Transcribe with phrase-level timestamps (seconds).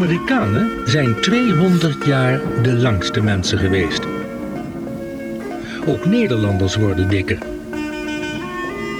[0.00, 4.06] Amerikanen zijn 200 jaar de langste mensen geweest.
[5.86, 7.38] Ook Nederlanders worden dikker.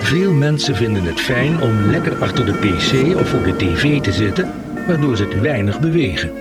[0.01, 4.13] Veel mensen vinden het fijn om lekker achter de pc of voor de tv te
[4.13, 4.51] zitten,
[4.87, 6.40] waardoor ze te weinig bewegen.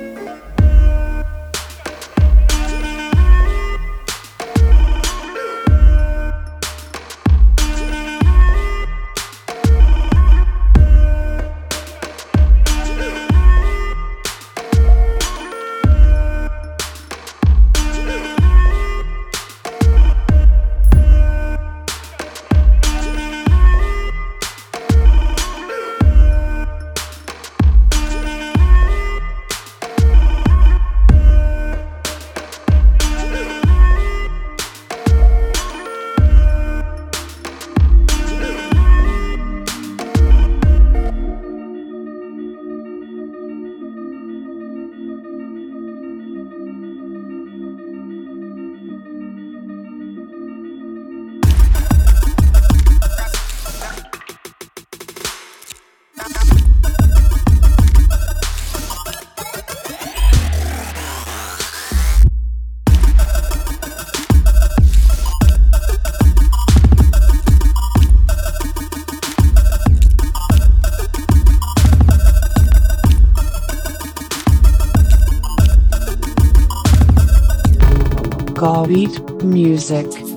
[78.90, 80.29] Beat Music.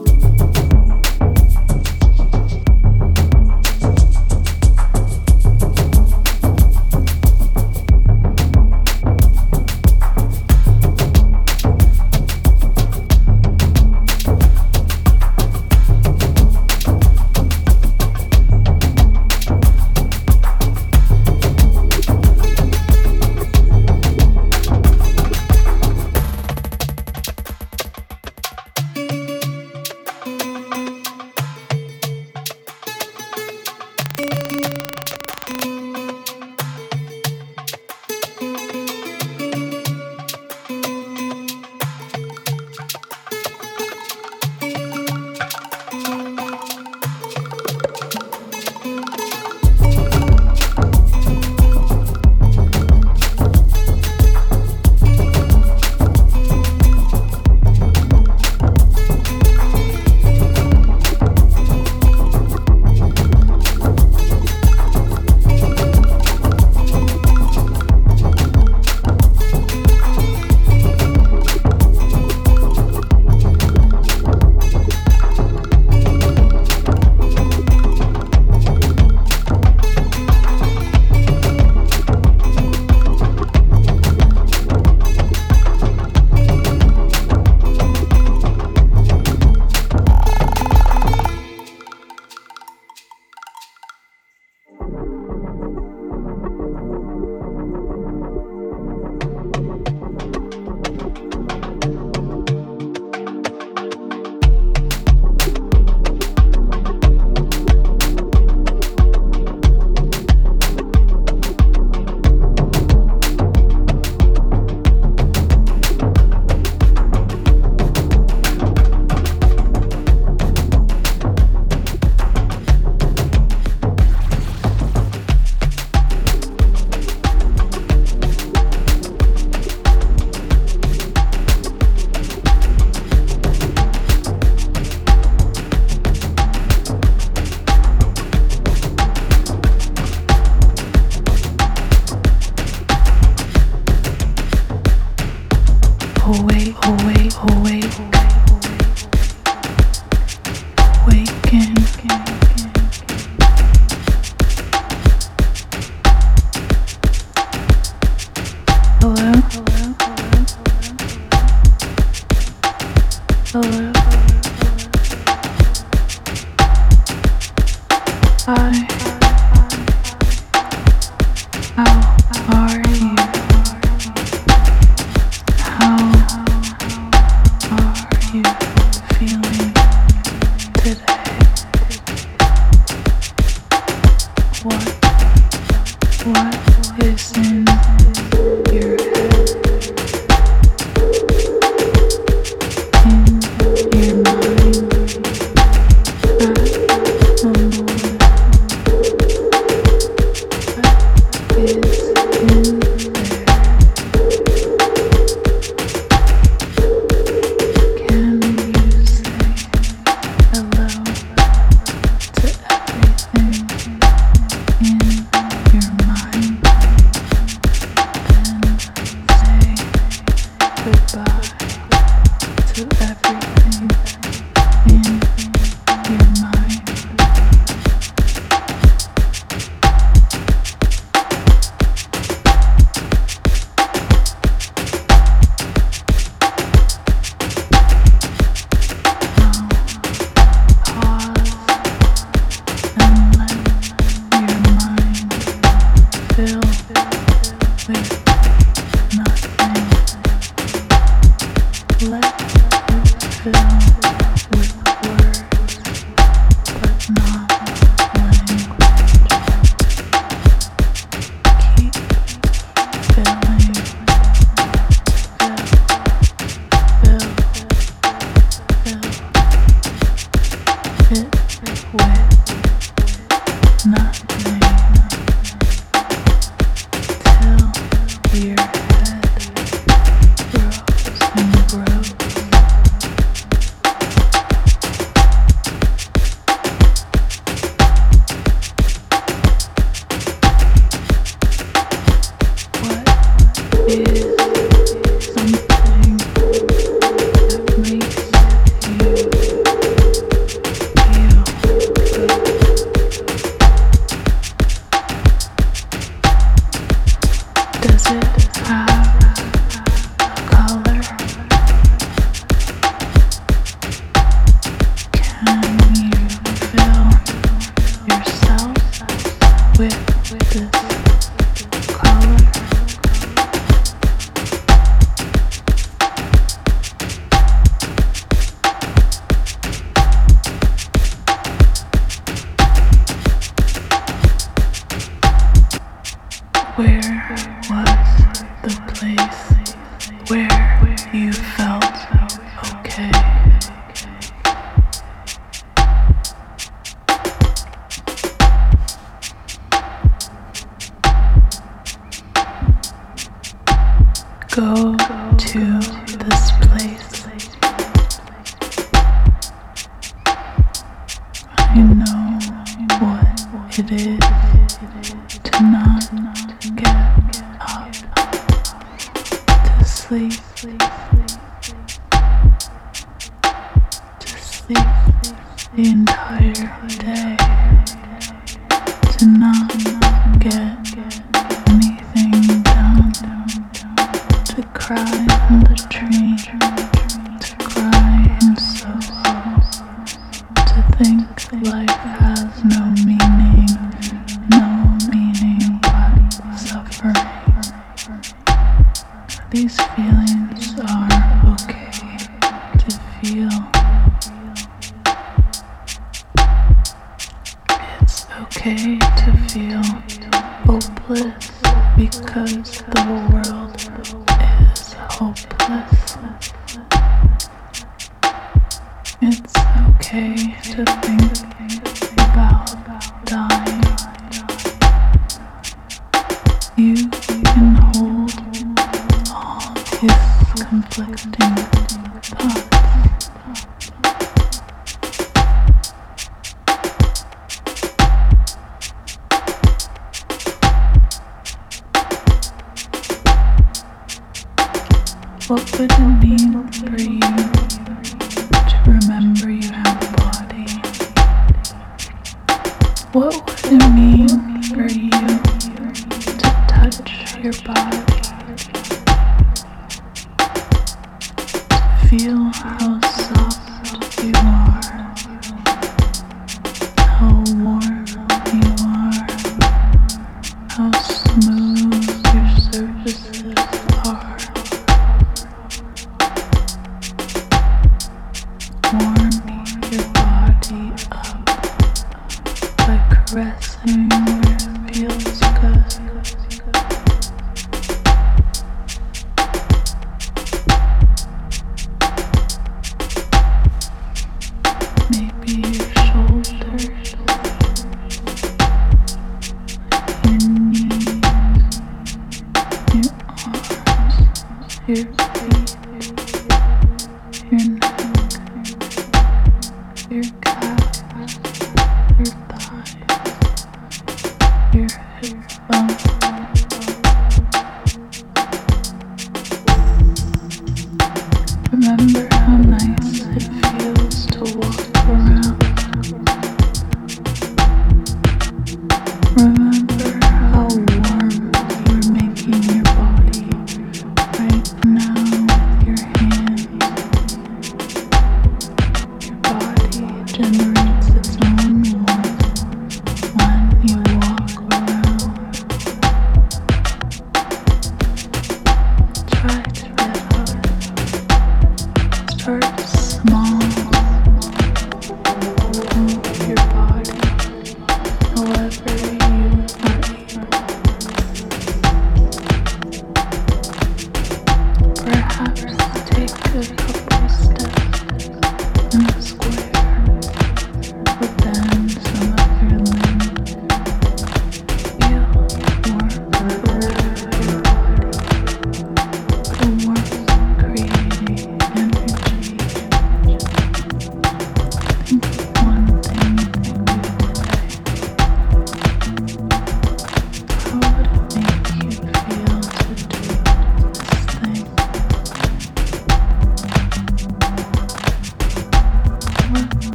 [420.13, 421.82] okay to think.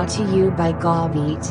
[0.00, 1.49] Brought to you by Gawbeat.